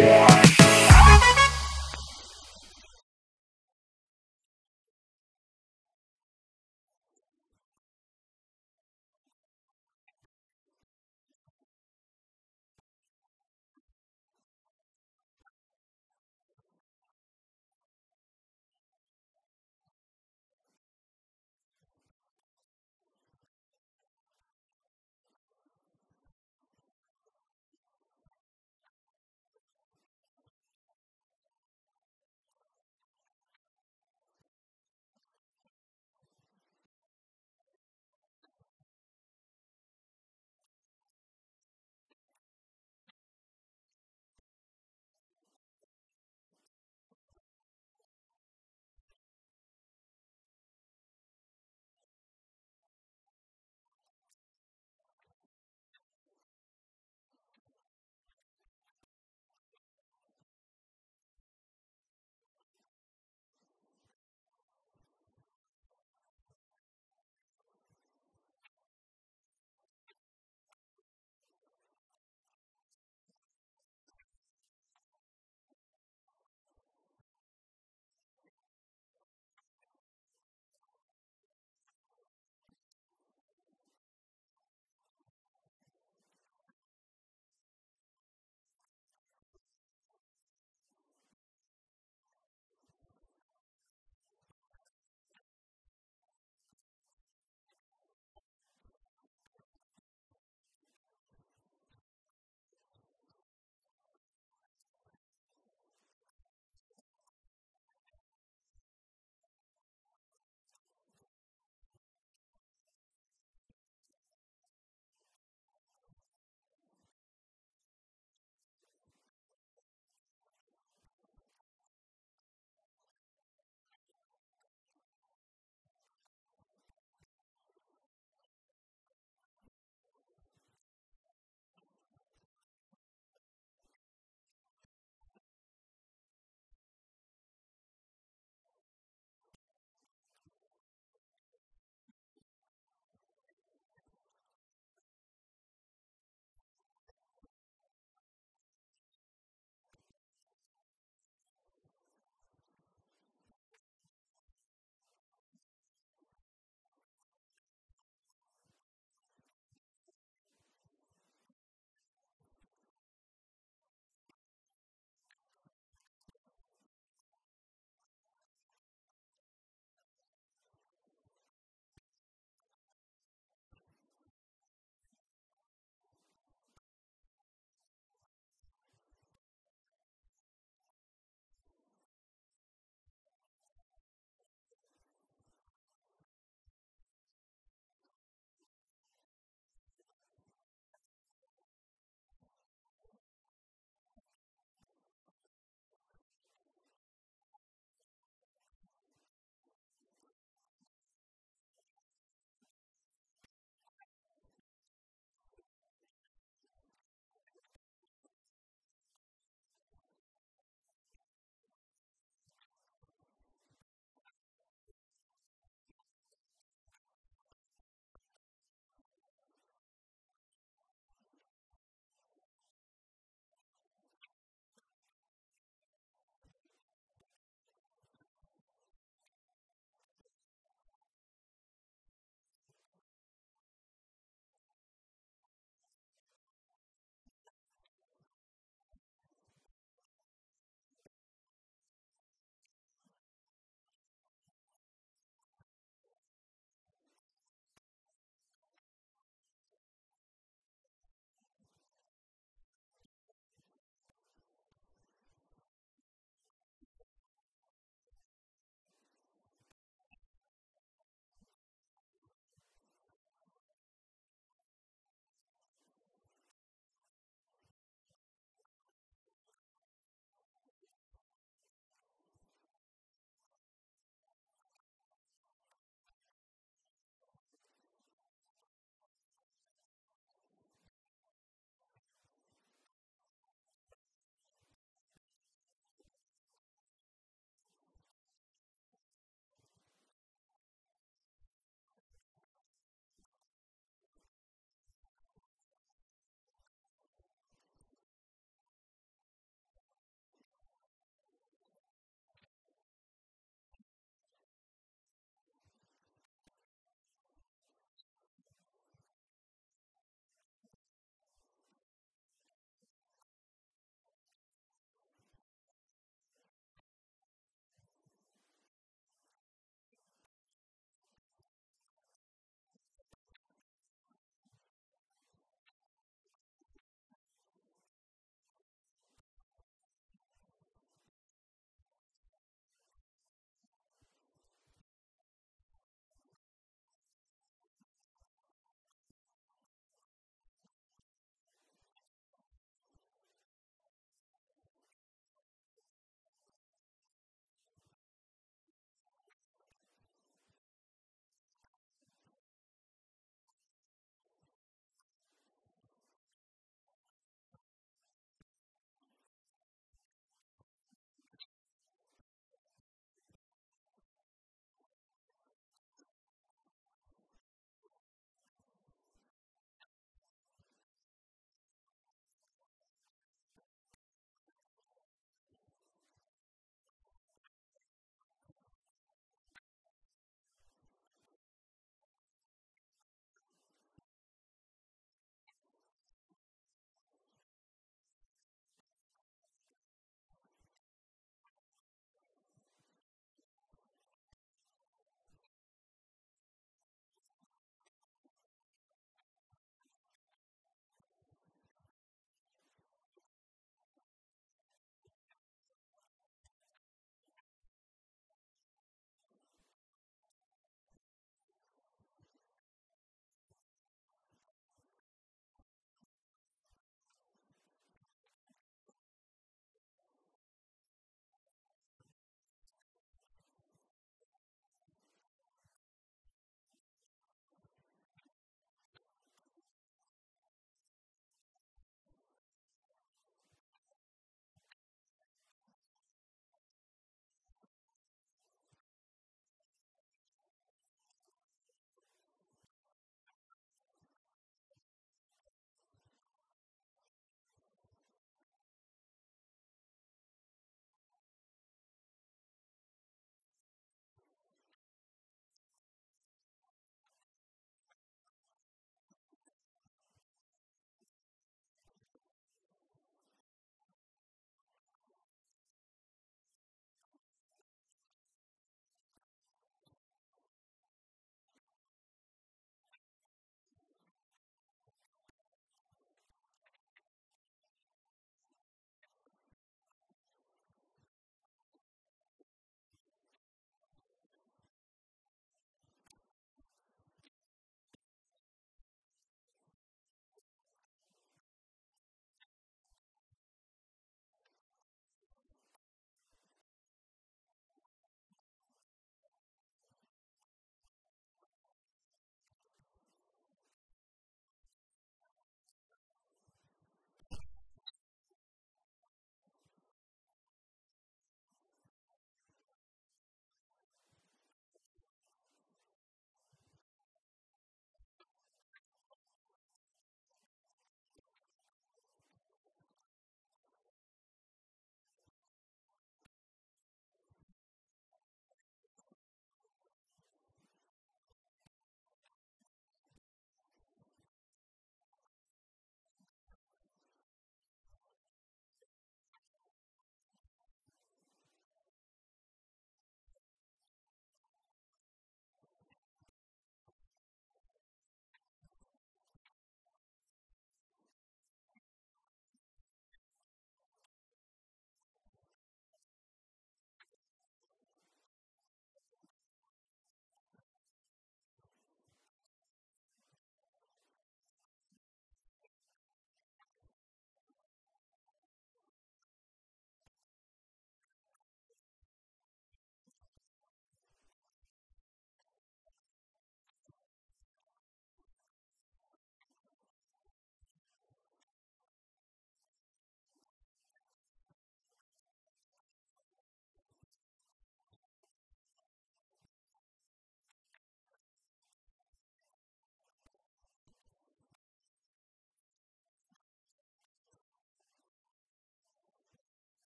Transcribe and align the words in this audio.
Bye. 0.00 0.59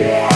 Yeah. 0.00 0.29